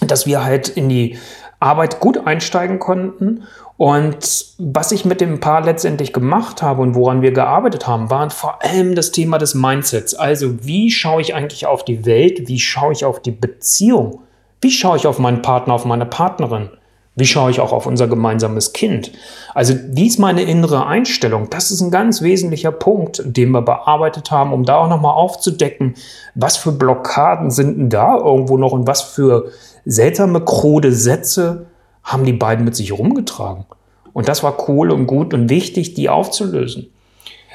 dass 0.00 0.26
wir 0.26 0.44
halt 0.44 0.68
in 0.68 0.88
die 0.88 1.16
Arbeit 1.60 2.00
gut 2.00 2.26
einsteigen 2.26 2.78
konnten 2.78 3.44
und 3.76 4.46
was 4.58 4.92
ich 4.92 5.06
mit 5.06 5.20
dem 5.20 5.40
Paar 5.40 5.62
letztendlich 5.62 6.12
gemacht 6.12 6.62
habe 6.62 6.82
und 6.82 6.94
woran 6.94 7.22
wir 7.22 7.32
gearbeitet 7.32 7.86
haben, 7.86 8.10
war 8.10 8.28
vor 8.30 8.62
allem 8.62 8.94
das 8.94 9.10
Thema 9.10 9.38
des 9.38 9.54
Mindsets. 9.54 10.14
Also 10.14 10.64
wie 10.64 10.90
schaue 10.90 11.22
ich 11.22 11.34
eigentlich 11.34 11.66
auf 11.66 11.84
die 11.84 12.04
Welt? 12.04 12.46
Wie 12.48 12.58
schaue 12.58 12.92
ich 12.92 13.04
auf 13.04 13.20
die 13.20 13.30
Beziehung? 13.30 14.20
Wie 14.60 14.70
schaue 14.70 14.98
ich 14.98 15.06
auf 15.06 15.18
meinen 15.18 15.40
Partner, 15.40 15.72
auf 15.72 15.86
meine 15.86 16.04
Partnerin? 16.04 16.70
Wie 17.16 17.26
schaue 17.26 17.50
ich 17.50 17.60
auch 17.60 17.72
auf 17.72 17.86
unser 17.86 18.06
gemeinsames 18.06 18.72
Kind? 18.72 19.12
Also 19.52 19.74
wie 19.88 20.06
ist 20.06 20.18
meine 20.18 20.42
innere 20.42 20.86
Einstellung? 20.86 21.48
Das 21.50 21.70
ist 21.70 21.80
ein 21.80 21.90
ganz 21.90 22.22
wesentlicher 22.22 22.72
Punkt, 22.72 23.22
den 23.24 23.50
wir 23.50 23.62
bearbeitet 23.62 24.30
haben, 24.30 24.52
um 24.52 24.64
da 24.64 24.76
auch 24.76 24.88
nochmal 24.88 25.14
aufzudecken, 25.14 25.94
was 26.34 26.56
für 26.56 26.72
Blockaden 26.72 27.50
sind 27.50 27.76
denn 27.76 27.90
da 27.90 28.16
irgendwo 28.16 28.56
noch 28.56 28.72
und 28.72 28.86
was 28.86 29.02
für 29.02 29.50
seltsame, 29.84 30.40
krude 30.44 30.92
Sätze 30.92 31.66
haben 32.04 32.24
die 32.24 32.32
beiden 32.32 32.64
mit 32.64 32.76
sich 32.76 32.92
rumgetragen. 32.92 33.66
Und 34.12 34.28
das 34.28 34.42
war 34.42 34.68
cool 34.68 34.90
und 34.90 35.06
gut 35.06 35.34
und 35.34 35.50
wichtig, 35.50 35.94
die 35.94 36.08
aufzulösen. 36.08 36.90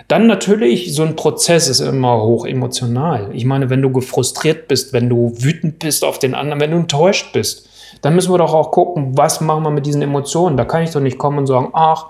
Dann 0.07 0.27
natürlich, 0.27 0.93
so 0.93 1.03
ein 1.03 1.15
Prozess 1.15 1.67
ist 1.67 1.79
immer 1.79 2.21
hoch 2.21 2.45
emotional. 2.45 3.29
Ich 3.33 3.45
meine, 3.45 3.69
wenn 3.69 3.81
du 3.81 3.91
gefrustriert 3.91 4.67
bist, 4.67 4.93
wenn 4.93 5.09
du 5.09 5.33
wütend 5.37 5.79
bist 5.79 6.03
auf 6.03 6.19
den 6.19 6.35
anderen, 6.35 6.59
wenn 6.59 6.71
du 6.71 6.77
enttäuscht 6.77 7.33
bist, 7.33 7.69
dann 8.05 8.13
müssen 8.13 8.31
wir 8.31 8.37
doch 8.37 8.53
auch 8.53 8.69
gucken, 8.69 9.17
was 9.17 9.41
machen 9.41 9.63
wir 9.63 9.71
mit 9.71 9.87
diesen 9.87 10.03
Emotionen. 10.03 10.57
Da 10.57 10.65
kann 10.65 10.83
ich 10.83 10.91
doch 10.91 10.99
nicht 10.99 11.17
kommen 11.17 11.39
und 11.39 11.47
sagen, 11.47 11.69
ach, 11.73 12.05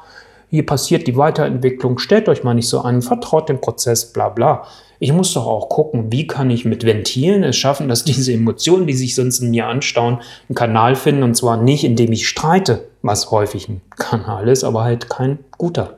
hier 0.50 0.66
passiert 0.66 1.08
die 1.08 1.16
Weiterentwicklung, 1.16 2.00
stellt 2.00 2.28
euch 2.28 2.44
mal 2.44 2.54
nicht 2.54 2.68
so 2.68 2.82
an, 2.82 3.02
vertraut 3.02 3.48
dem 3.48 3.62
Prozess, 3.62 4.12
bla 4.12 4.28
bla. 4.28 4.66
Ich 5.00 5.14
muss 5.14 5.34
doch 5.34 5.48
auch 5.48 5.70
gucken, 5.70 6.12
wie 6.12 6.28
kann 6.28 6.50
ich 6.50 6.66
mit 6.66 6.86
Ventilen 6.86 7.44
es 7.44 7.56
schaffen, 7.56 7.88
dass 7.88 8.04
diese 8.06 8.34
Emotionen, 8.34 8.88
die 8.88 8.94
sich 8.94 9.16
sonst 9.16 9.40
in 9.40 9.52
mir 9.52 9.68
anstauen, 9.68 10.20
einen 10.50 10.56
Kanal 10.56 10.98
finden 10.98 11.24
und 11.24 11.36
zwar 11.36 11.56
nicht, 11.56 11.86
indem 11.86 12.12
ich 12.12 12.28
streite, 12.28 12.90
was 13.02 13.32
häufig 13.32 13.70
ein 13.70 13.80
Kanal 13.92 14.50
ist, 14.50 14.66
aber 14.66 14.84
halt 14.84 15.10
kein 15.10 15.40
guter. 15.58 15.96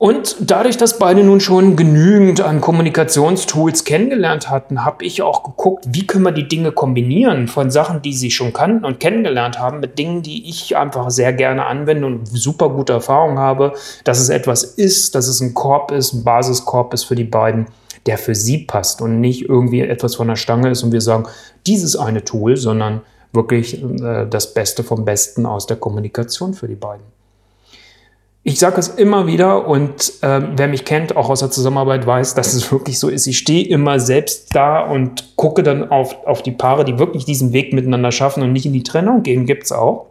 Und 0.00 0.36
dadurch, 0.50 0.78
dass 0.78 0.98
beide 0.98 1.22
nun 1.22 1.40
schon 1.40 1.76
genügend 1.76 2.40
an 2.40 2.62
Kommunikationstools 2.62 3.84
kennengelernt 3.84 4.48
hatten, 4.48 4.86
habe 4.86 5.04
ich 5.04 5.20
auch 5.20 5.42
geguckt, 5.42 5.84
wie 5.90 6.06
können 6.06 6.24
wir 6.24 6.32
die 6.32 6.48
Dinge 6.48 6.72
kombinieren 6.72 7.48
von 7.48 7.70
Sachen, 7.70 8.00
die 8.00 8.14
sie 8.14 8.30
schon 8.30 8.54
kannten 8.54 8.86
und 8.86 8.98
kennengelernt 8.98 9.58
haben, 9.58 9.80
mit 9.80 9.98
Dingen, 9.98 10.22
die 10.22 10.48
ich 10.48 10.74
einfach 10.74 11.10
sehr 11.10 11.34
gerne 11.34 11.66
anwende 11.66 12.06
und 12.06 12.26
super 12.26 12.70
gute 12.70 12.94
Erfahrungen 12.94 13.38
habe, 13.38 13.74
dass 14.04 14.20
es 14.20 14.30
etwas 14.30 14.64
ist, 14.64 15.14
dass 15.14 15.28
es 15.28 15.42
ein 15.42 15.52
Korb 15.52 15.90
ist, 15.90 16.14
ein 16.14 16.24
Basiskorb 16.24 16.94
ist 16.94 17.04
für 17.04 17.14
die 17.14 17.24
beiden, 17.24 17.66
der 18.06 18.16
für 18.16 18.34
sie 18.34 18.56
passt 18.56 19.02
und 19.02 19.20
nicht 19.20 19.50
irgendwie 19.50 19.82
etwas 19.82 20.14
von 20.14 20.28
der 20.28 20.36
Stange 20.36 20.70
ist 20.70 20.82
und 20.82 20.92
wir 20.92 21.02
sagen, 21.02 21.24
dieses 21.66 21.94
eine 21.94 22.24
Tool, 22.24 22.56
sondern 22.56 23.02
wirklich 23.34 23.82
äh, 23.82 24.26
das 24.26 24.54
Beste 24.54 24.82
vom 24.82 25.04
Besten 25.04 25.44
aus 25.44 25.66
der 25.66 25.76
Kommunikation 25.76 26.54
für 26.54 26.68
die 26.68 26.74
beiden. 26.74 27.19
Ich 28.42 28.58
sage 28.58 28.80
es 28.80 28.88
immer 28.88 29.26
wieder 29.26 29.68
und 29.68 30.14
äh, 30.22 30.40
wer 30.56 30.66
mich 30.66 30.86
kennt, 30.86 31.14
auch 31.14 31.28
aus 31.28 31.40
der 31.40 31.50
Zusammenarbeit, 31.50 32.06
weiß, 32.06 32.34
dass 32.34 32.54
es 32.54 32.72
wirklich 32.72 32.98
so 32.98 33.10
ist. 33.10 33.26
Ich 33.26 33.36
stehe 33.36 33.68
immer 33.68 34.00
selbst 34.00 34.54
da 34.54 34.80
und 34.80 35.36
gucke 35.36 35.62
dann 35.62 35.90
auf, 35.90 36.26
auf 36.26 36.42
die 36.42 36.52
Paare, 36.52 36.86
die 36.86 36.98
wirklich 36.98 37.26
diesen 37.26 37.52
Weg 37.52 37.74
miteinander 37.74 38.12
schaffen 38.12 38.42
und 38.42 38.52
nicht 38.52 38.64
in 38.64 38.72
die 38.72 38.82
Trennung 38.82 39.22
gehen, 39.22 39.44
gibt 39.44 39.64
es 39.64 39.72
auch. 39.72 40.06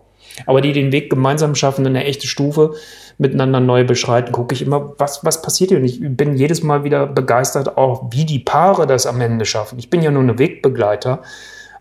Aber 0.46 0.62
die 0.62 0.74
den 0.74 0.92
Weg 0.92 1.10
gemeinsam 1.10 1.56
schaffen, 1.56 1.88
eine 1.88 2.04
echte 2.04 2.28
Stufe 2.28 2.76
miteinander 3.18 3.60
neu 3.60 3.84
beschreiten, 3.84 4.32
gucke 4.32 4.54
ich 4.54 4.62
immer, 4.62 4.94
was, 5.00 5.26
was 5.26 5.42
passiert 5.42 5.72
hier. 5.72 5.80
Und 5.80 5.86
ich 5.86 6.00
bin 6.00 6.36
jedes 6.36 6.62
Mal 6.62 6.84
wieder 6.84 7.08
begeistert, 7.08 7.78
auch 7.78 8.12
wie 8.12 8.26
die 8.26 8.40
Paare 8.40 8.86
das 8.86 9.08
am 9.08 9.20
Ende 9.22 9.46
schaffen. 9.46 9.80
Ich 9.80 9.90
bin 9.90 10.04
ja 10.04 10.12
nur 10.12 10.22
ein 10.22 10.38
Wegbegleiter 10.38 11.24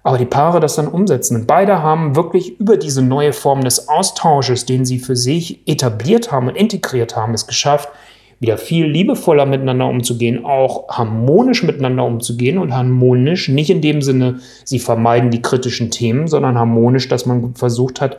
aber 0.08 0.16
die 0.16 0.24
Paare 0.24 0.58
das 0.58 0.76
dann 0.76 0.88
umsetzen. 0.88 1.36
Und 1.36 1.46
beide 1.46 1.82
haben 1.82 2.16
wirklich 2.16 2.58
über 2.58 2.78
diese 2.78 3.02
neue 3.02 3.34
Form 3.34 3.60
des 3.60 3.88
Austausches, 3.90 4.64
den 4.64 4.86
sie 4.86 5.00
für 5.00 5.16
sich 5.16 5.60
etabliert 5.68 6.32
haben 6.32 6.48
und 6.48 6.56
integriert 6.56 7.14
haben, 7.14 7.34
es 7.34 7.46
geschafft, 7.46 7.90
wieder 8.40 8.56
viel 8.56 8.86
liebevoller 8.86 9.44
miteinander 9.44 9.86
umzugehen, 9.86 10.46
auch 10.46 10.88
harmonisch 10.88 11.62
miteinander 11.62 12.06
umzugehen 12.06 12.56
und 12.56 12.74
harmonisch 12.74 13.50
nicht 13.50 13.68
in 13.68 13.82
dem 13.82 14.00
Sinne, 14.00 14.40
sie 14.64 14.78
vermeiden 14.78 15.30
die 15.30 15.42
kritischen 15.42 15.90
Themen, 15.90 16.26
sondern 16.26 16.56
harmonisch, 16.56 17.08
dass 17.08 17.26
man 17.26 17.54
versucht 17.54 18.00
hat, 18.00 18.16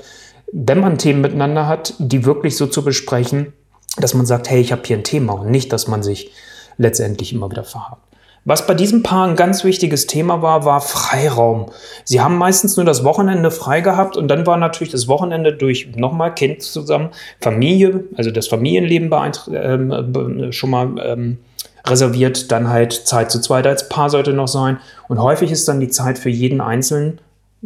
wenn 0.51 0.81
man 0.81 1.00
Themen 1.00 1.22
miteinander 1.22 1.65
hat, 1.65 1.96
die 1.98 2.24
wirklich 2.24 2.55
so 2.55 2.67
zu 2.67 2.84
besprechen, 2.84 3.53
dass 3.98 4.13
man 4.13 4.27
sagt, 4.27 4.48
hey, 4.51 4.62
ich 4.62 4.72
habe 4.72 4.84
hier 4.86 4.98
ein 4.98 5.03
Thema 5.03 5.34
und 5.34 5.50
nicht, 5.50 5.74
dass 5.74 5.88
man 5.88 6.03
sich 6.03 6.29
letztendlich 6.77 7.34
immer 7.34 7.50
wieder 7.50 7.63
verhakt. 7.63 8.09
Was 8.46 8.65
bei 8.65 8.74
diesem 8.74 9.03
Paar 9.03 9.27
ein 9.27 9.36
ganz 9.36 9.63
wichtiges 9.63 10.08
Thema 10.08 10.41
war, 10.41 10.65
war 10.65 10.81
Freiraum. 10.81 11.67
Sie 12.03 12.22
haben 12.22 12.38
meistens 12.38 12.77
nur 12.77 12.86
das 12.86 13.03
Wochenende 13.03 13.51
frei 13.51 13.81
gehabt 13.81 14.17
und 14.17 14.27
dann 14.27 14.46
war 14.46 14.58
natürlich 14.58 14.91
das 14.91 15.08
Wochenende 15.08 15.53
durch 15.53 15.89
nochmal 15.96 16.34
Kind 16.34 16.62
zusammen, 16.62 17.10
Familie, 17.41 18.05
also 18.15 18.31
das 18.31 18.48
Familienleben 18.48 19.12
ähm, 19.53 20.51
schon 20.51 20.69
mal 20.69 20.96
ähm, 21.03 21.38
reserviert, 21.86 22.51
dann 22.51 22.69
halt 22.69 22.93
Zeit 22.93 23.31
zu 23.31 23.41
zweit 23.41 23.67
als 23.67 23.89
Paar 23.89 24.10
sollte 24.10 24.34
noch 24.34 24.48
sein 24.48 24.77
und 25.08 25.22
häufig 25.22 25.51
ist 25.51 25.67
dann 25.67 25.79
die 25.79 25.89
Zeit 25.89 26.17
für 26.17 26.29
jeden 26.29 26.62
Einzelnen 26.62 27.19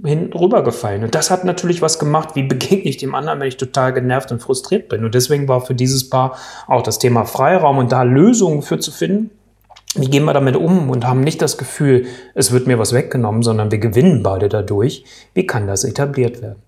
hin 0.03 0.31
rübergefallen. 0.33 1.03
Und 1.03 1.13
das 1.13 1.29
hat 1.29 1.45
natürlich 1.45 1.81
was 1.81 1.99
gemacht, 1.99 2.29
wie 2.35 2.43
begegne 2.43 2.89
ich 2.89 2.97
dem 2.97 3.13
anderen, 3.13 3.39
wenn 3.39 3.47
ich 3.47 3.57
total 3.57 3.93
genervt 3.93 4.31
und 4.31 4.41
frustriert 4.41 4.89
bin. 4.89 5.05
Und 5.05 5.13
deswegen 5.13 5.47
war 5.47 5.61
für 5.61 5.75
dieses 5.75 6.09
Paar 6.09 6.35
auch 6.67 6.81
das 6.81 6.97
Thema 6.97 7.25
Freiraum 7.25 7.77
und 7.77 7.91
da 7.91 8.01
Lösungen 8.01 8.63
für 8.63 8.79
zu 8.79 8.91
finden, 8.91 9.29
wie 9.95 10.09
gehen 10.09 10.25
wir 10.25 10.33
damit 10.33 10.55
um 10.55 10.89
und 10.89 11.05
haben 11.05 11.21
nicht 11.21 11.41
das 11.41 11.57
Gefühl, 11.57 12.05
es 12.33 12.51
wird 12.51 12.67
mir 12.67 12.79
was 12.79 12.93
weggenommen, 12.93 13.43
sondern 13.43 13.71
wir 13.71 13.79
gewinnen 13.79 14.23
beide 14.23 14.49
dadurch. 14.49 15.05
Wie 15.33 15.45
kann 15.45 15.67
das 15.67 15.83
etabliert 15.83 16.41
werden? 16.41 16.61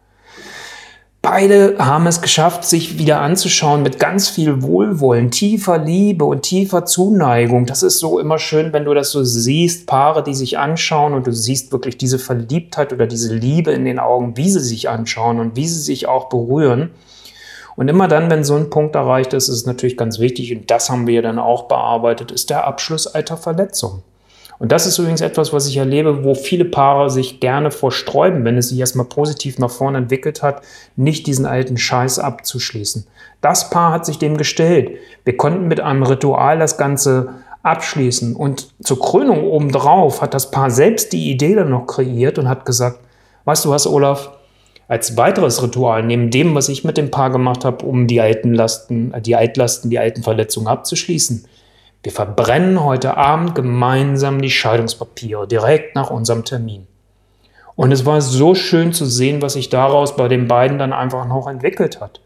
Beide 1.25 1.77
haben 1.79 2.05
es 2.05 2.21
geschafft, 2.21 2.65
sich 2.65 2.99
wieder 2.99 3.19
anzuschauen 3.19 3.81
mit 3.81 3.97
ganz 3.97 4.29
viel 4.29 4.61
Wohlwollen, 4.61 5.31
tiefer 5.31 5.79
Liebe 5.79 6.23
und 6.23 6.43
tiefer 6.43 6.85
Zuneigung. 6.85 7.65
Das 7.65 7.81
ist 7.81 7.97
so 7.97 8.19
immer 8.19 8.37
schön, 8.37 8.73
wenn 8.73 8.85
du 8.85 8.93
das 8.93 9.09
so 9.09 9.23
siehst, 9.23 9.87
Paare, 9.87 10.21
die 10.21 10.35
sich 10.35 10.59
anschauen 10.59 11.15
und 11.15 11.25
du 11.25 11.31
siehst 11.31 11.71
wirklich 11.71 11.97
diese 11.97 12.19
Verliebtheit 12.19 12.93
oder 12.93 13.07
diese 13.07 13.33
Liebe 13.33 13.71
in 13.71 13.85
den 13.85 13.97
Augen, 13.97 14.37
wie 14.37 14.51
sie 14.51 14.59
sich 14.59 14.87
anschauen 14.87 15.39
und 15.39 15.55
wie 15.55 15.67
sie 15.67 15.81
sich 15.81 16.07
auch 16.07 16.29
berühren. 16.29 16.91
Und 17.75 17.87
immer 17.87 18.07
dann, 18.07 18.29
wenn 18.29 18.43
so 18.43 18.55
ein 18.55 18.69
Punkt 18.69 18.95
erreicht 18.95 19.33
ist, 19.33 19.49
ist 19.49 19.55
es 19.55 19.65
natürlich 19.65 19.97
ganz 19.97 20.19
wichtig, 20.19 20.55
und 20.55 20.71
das 20.71 20.89
haben 20.89 21.07
wir 21.07 21.21
dann 21.21 21.39
auch 21.39 21.63
bearbeitet, 21.63 22.31
ist 22.31 22.49
der 22.49 22.65
Abschluss 22.65 23.07
alter 23.07 23.37
Verletzungen. 23.37 24.03
Und 24.57 24.71
das 24.71 24.85
ist 24.85 24.97
übrigens 24.97 25.19
etwas, 25.21 25.51
was 25.51 25.67
ich 25.67 25.77
erlebe, 25.77 26.23
wo 26.23 26.33
viele 26.33 26.65
Paare 26.65 27.09
sich 27.09 27.41
gerne 27.41 27.71
vorsträuben, 27.71 28.45
wenn 28.45 28.57
es 28.57 28.69
sich 28.69 28.79
erstmal 28.79 29.05
positiv 29.05 29.59
nach 29.59 29.69
vorne 29.69 29.97
entwickelt 29.97 30.41
hat, 30.41 30.61
nicht 30.95 31.27
diesen 31.27 31.45
alten 31.45 31.77
Scheiß 31.77 32.19
abzuschließen. 32.19 33.05
Das 33.41 33.69
Paar 33.69 33.91
hat 33.91 34.05
sich 34.05 34.17
dem 34.17 34.37
gestellt. 34.37 34.91
Wir 35.25 35.35
konnten 35.35 35.67
mit 35.67 35.81
einem 35.81 36.03
Ritual 36.03 36.57
das 36.57 36.77
Ganze 36.77 37.33
abschließen. 37.63 38.35
Und 38.35 38.73
zur 38.81 38.99
Krönung 38.99 39.43
obendrauf 39.43 40.21
hat 40.21 40.33
das 40.33 40.51
Paar 40.51 40.69
selbst 40.69 41.11
die 41.11 41.31
Idee 41.31 41.55
dann 41.55 41.69
noch 41.69 41.87
kreiert 41.87 42.37
und 42.39 42.47
hat 42.47 42.65
gesagt, 42.65 42.99
weißt 43.43 43.65
du 43.65 43.69
was, 43.71 43.87
Olaf, 43.87 44.31
als 44.87 45.17
weiteres 45.17 45.63
Ritual, 45.63 46.03
neben 46.03 46.29
dem, 46.29 46.53
was 46.53 46.69
ich 46.69 46.83
mit 46.83 46.97
dem 46.97 47.11
Paar 47.11 47.31
gemacht 47.31 47.65
habe, 47.65 47.85
um 47.85 48.07
die 48.07 48.21
alten 48.21 48.53
Lasten, 48.53 49.13
die 49.21 49.35
Altlasten, 49.35 49.89
die 49.89 49.99
alten 49.99 50.23
Verletzungen 50.23 50.67
abzuschließen. 50.67 51.45
Wir 52.03 52.11
verbrennen 52.11 52.83
heute 52.83 53.17
Abend 53.17 53.55
gemeinsam 53.55 54.41
die 54.41 54.51
Scheidungspapiere 54.51 55.47
direkt 55.47 55.95
nach 55.95 56.11
unserem 56.11 56.43
Termin. 56.43 56.85
Und 57.75 57.91
es 57.91 58.05
war 58.05 58.21
so 58.21 58.53
schön 58.53 58.93
zu 58.93 59.05
sehen, 59.05 59.41
was 59.41 59.53
sich 59.53 59.69
daraus 59.69 60.15
bei 60.15 60.27
den 60.27 60.47
beiden 60.47 60.77
dann 60.77 60.93
einfach 60.93 61.27
noch 61.27 61.47
entwickelt 61.47 61.99
hat. 61.99 62.21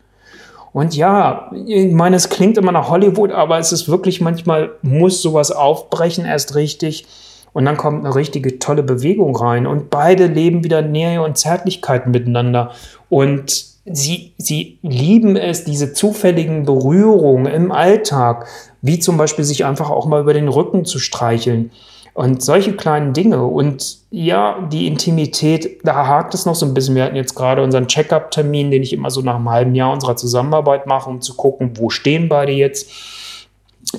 Und 0.74 0.96
ja, 0.96 1.50
ich 1.66 1.92
meine, 1.92 2.16
es 2.16 2.30
klingt 2.30 2.58
immer 2.58 2.72
nach 2.72 2.89
Hollywood, 2.89 3.32
aber 3.32 3.58
es 3.58 3.72
ist 3.72 3.89
wirklich 3.89 4.22
manchmal, 4.22 4.72
muss 4.82 5.22
sowas 5.22 5.51
aufbrechen 5.51 6.25
erst 6.25 6.56
richtig 6.56 7.08
und 7.53 7.65
dann 7.65 7.77
kommt 7.77 8.06
eine 8.06 8.15
richtige 8.15 8.60
tolle 8.60 8.84
Bewegung 8.84 9.36
rein 9.36 9.68
und 9.68 9.89
beide 9.89 10.27
leben 10.27 10.63
wieder 10.63 10.82
Nähe 10.82 11.22
und 11.22 11.38
Zärtlichkeit 11.38 12.08
miteinander. 12.08 12.72
Und 13.10 13.65
sie, 13.86 14.34
sie 14.38 14.77
lieben 14.82 15.36
es, 15.36 15.63
diese 15.63 15.94
zufälligen 15.94 16.65
Berührungen 16.65 17.51
im 17.51 17.72
Alltag, 17.72 18.48
wie 18.82 19.00
zum 19.00 19.18
Beispiel 19.18 19.46
sich 19.46 19.65
einfach 19.65 19.89
auch 19.89 20.06
mal 20.06 20.22
über 20.22 20.34
den 20.34 20.48
Rücken 20.48 20.86
zu 20.86 21.00
streicheln. 21.00 21.72
Und 22.13 22.44
solche 22.44 22.75
kleinen 22.75 23.13
Dinge. 23.13 23.46
Und 23.46 24.00
ja, 24.12 24.68
die 24.72 24.88
Intimität, 24.88 25.79
da 25.84 26.06
hakt 26.08 26.34
es 26.34 26.46
noch 26.46 26.56
so 26.56 26.65
ein 26.65 26.74
bisschen. 26.74 26.96
Wir 26.96 27.03
hatten 27.03 27.15
jetzt 27.15 27.36
gerade 27.36 27.63
unseren 27.63 27.88
Check-up-Termin, 27.88 28.72
den 28.72 28.84
ich 28.84 28.91
immer 28.91 29.10
so 29.10 29.22
nach 29.22 29.36
einem 29.36 29.50
halben 29.50 29.75
Jahr 29.75 29.94
unserer 29.94 30.18
Zusammenarbeit 30.18 30.86
mache, 30.86 31.10
um 31.10 31.22
zu 31.22 31.36
gucken, 31.36 31.72
wo 31.75 31.89
stehen 31.89 32.27
beide 32.27 32.51
jetzt 32.51 32.91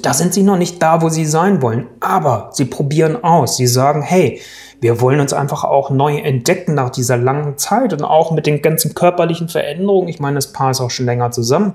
da 0.02 0.14
sind 0.14 0.35
sie 0.35 0.42
noch 0.42 0.56
nicht 0.56 0.82
da, 0.82 1.02
wo 1.02 1.09
sie 1.09 1.26
sein 1.26 1.62
wollen. 1.62 1.88
Aber 2.00 2.50
sie 2.52 2.64
probieren 2.64 3.23
aus. 3.23 3.56
Sie 3.56 3.66
sagen, 3.66 4.02
hey, 4.02 4.40
wir 4.80 5.00
wollen 5.00 5.20
uns 5.20 5.32
einfach 5.32 5.64
auch 5.64 5.90
neu 5.90 6.16
entdecken 6.18 6.75
nach 6.75 6.90
dieser 6.90 7.16
langen 7.16 7.59
Zeit 7.59 7.92
und 7.92 8.02
auch 8.02 8.30
mit 8.30 8.47
den 8.47 8.62
ganzen 8.62 8.94
körperlichen 8.94 9.49
Veränderungen. 9.49 10.09
Ich 10.09 10.20
meine, 10.20 10.37
das 10.37 10.52
Paar 10.52 10.70
ist 10.70 10.80
auch 10.80 10.90
schon 10.90 11.06
länger 11.06 11.30
zusammen. 11.32 11.75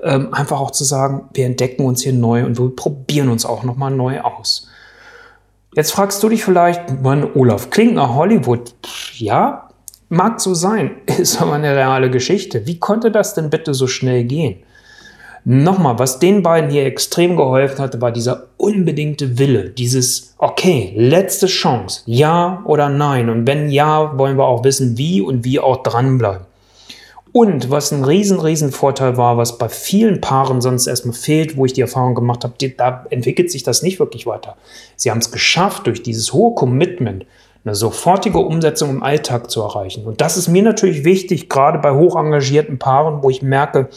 Ähm, 0.00 0.32
einfach 0.32 0.60
auch 0.60 0.70
zu 0.70 0.84
sagen, 0.84 1.28
wir 1.34 1.46
entdecken 1.46 1.84
uns 1.84 2.02
hier 2.02 2.12
neu 2.12 2.44
und 2.44 2.58
wir 2.58 2.74
probieren 2.74 3.28
uns 3.28 3.44
auch 3.44 3.64
nochmal 3.64 3.90
neu 3.90 4.20
aus. 4.20 4.68
Jetzt 5.74 5.92
fragst 5.92 6.22
du 6.22 6.28
dich 6.28 6.44
vielleicht, 6.44 7.02
Mann, 7.02 7.28
Olaf, 7.34 7.70
klingt 7.70 7.94
nach 7.94 8.14
Hollywood. 8.14 8.74
Ja, 9.14 9.70
mag 10.08 10.40
so 10.40 10.54
sein, 10.54 10.92
ist 11.18 11.40
aber 11.42 11.54
eine 11.54 11.74
reale 11.74 12.10
Geschichte. 12.10 12.66
Wie 12.66 12.78
konnte 12.78 13.10
das 13.10 13.34
denn 13.34 13.50
bitte 13.50 13.74
so 13.74 13.86
schnell 13.86 14.24
gehen? 14.24 14.62
Nochmal, 15.44 15.98
was 15.98 16.18
den 16.18 16.42
beiden 16.42 16.70
hier 16.70 16.84
extrem 16.84 17.36
geholfen 17.36 17.78
hatte, 17.78 18.00
war 18.00 18.12
dieser 18.12 18.48
unbedingte 18.56 19.38
Wille, 19.38 19.70
dieses, 19.70 20.34
okay, 20.38 20.92
letzte 20.96 21.46
Chance, 21.46 22.02
ja 22.06 22.62
oder 22.64 22.88
nein. 22.88 23.30
Und 23.30 23.46
wenn 23.46 23.70
ja, 23.70 24.18
wollen 24.18 24.36
wir 24.36 24.44
auch 24.44 24.64
wissen, 24.64 24.98
wie 24.98 25.20
und 25.20 25.44
wie 25.44 25.60
auch 25.60 25.82
dranbleiben. 25.82 26.46
Und 27.32 27.70
was 27.70 27.92
ein 27.92 28.04
riesen, 28.04 28.40
riesen 28.40 28.72
Vorteil 28.72 29.16
war, 29.16 29.36
was 29.36 29.58
bei 29.58 29.68
vielen 29.68 30.20
Paaren 30.20 30.60
sonst 30.60 30.86
erstmal 30.86 31.14
fehlt, 31.14 31.56
wo 31.56 31.66
ich 31.66 31.72
die 31.72 31.82
Erfahrung 31.82 32.14
gemacht 32.14 32.42
habe, 32.42 32.54
da 32.76 33.06
entwickelt 33.10 33.50
sich 33.50 33.62
das 33.62 33.82
nicht 33.82 34.00
wirklich 34.00 34.26
weiter. 34.26 34.56
Sie 34.96 35.10
haben 35.10 35.18
es 35.18 35.30
geschafft, 35.30 35.86
durch 35.86 36.02
dieses 36.02 36.32
hohe 36.32 36.54
Commitment 36.54 37.26
eine 37.64 37.74
sofortige 37.74 38.38
Umsetzung 38.38 38.90
im 38.90 39.02
Alltag 39.02 39.50
zu 39.50 39.60
erreichen. 39.62 40.04
Und 40.04 40.20
das 40.20 40.36
ist 40.36 40.48
mir 40.48 40.62
natürlich 40.62 41.04
wichtig, 41.04 41.48
gerade 41.48 41.78
bei 41.78 41.92
hoch 41.92 42.16
engagierten 42.16 42.78
Paaren, 42.78 43.22
wo 43.22 43.30
ich 43.30 43.42
merke, 43.42 43.88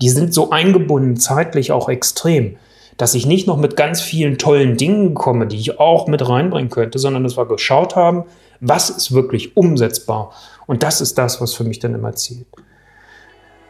die 0.00 0.08
sind 0.08 0.34
so 0.34 0.50
eingebunden, 0.50 1.16
zeitlich 1.16 1.72
auch 1.72 1.88
extrem, 1.88 2.56
dass 2.96 3.14
ich 3.14 3.26
nicht 3.26 3.46
noch 3.46 3.56
mit 3.56 3.76
ganz 3.76 4.00
vielen 4.00 4.36
tollen 4.36 4.76
Dingen 4.76 5.14
komme, 5.14 5.46
die 5.46 5.56
ich 5.56 5.78
auch 5.78 6.06
mit 6.06 6.28
reinbringen 6.28 6.70
könnte, 6.70 6.98
sondern 6.98 7.24
dass 7.24 7.36
wir 7.36 7.46
geschaut 7.46 7.96
haben, 7.96 8.24
was 8.60 8.90
ist 8.90 9.12
wirklich 9.12 9.56
umsetzbar. 9.56 10.32
Und 10.66 10.82
das 10.82 11.00
ist 11.00 11.16
das, 11.16 11.40
was 11.40 11.54
für 11.54 11.64
mich 11.64 11.78
dann 11.78 11.94
immer 11.94 12.14
zählt. 12.14 12.46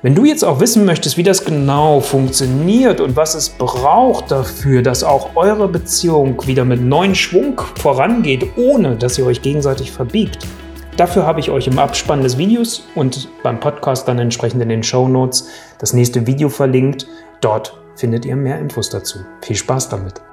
Wenn 0.03 0.15
du 0.15 0.25
jetzt 0.25 0.45
auch 0.45 0.61
wissen 0.61 0.87
möchtest, 0.87 1.19
wie 1.19 1.23
das 1.23 1.45
genau 1.45 2.01
funktioniert 2.01 3.03
und 3.03 3.17
was 3.17 3.35
es 3.35 3.51
braucht 3.51 4.31
dafür, 4.31 4.81
dass 4.81 5.05
auch 5.05 5.37
eure 5.37 5.69
Beziehung 5.69 6.47
wieder 6.47 6.65
mit 6.65 6.81
neuen 6.81 7.15
Schwung 7.15 7.61
vorangeht, 7.79 8.47
ohne 8.57 8.97
dass 8.97 9.19
ihr 9.19 9.27
euch 9.27 9.43
gegenseitig 9.43 9.93
verbiegt, 9.93 10.39
dafür 10.97 11.27
habe 11.27 11.41
ich 11.41 11.51
euch 11.51 11.67
im 11.67 11.79
Abspann 11.79 12.23
des 12.23 12.39
Videos 12.39 12.85
und 12.95 13.29
beim 13.43 13.61
Podcast 13.61 14.09
dann 14.09 14.19
entsprechend 14.19 14.63
in 14.63 14.71
den 14.71 14.83
Show 14.83 15.07
Notes 15.07 15.49
das 15.79 15.93
nächste 15.93 16.27
Video 16.27 16.49
verlinkt. 16.49 17.07
Dort 17.43 17.79
findet 17.95 18.25
ihr 18.25 18.37
mehr 18.37 18.59
Infos 18.59 18.89
dazu. 18.89 19.19
Viel 19.43 19.57
Spaß 19.57 19.91
damit! 19.91 20.30